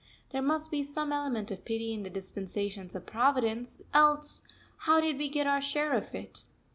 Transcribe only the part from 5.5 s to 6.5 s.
share of it?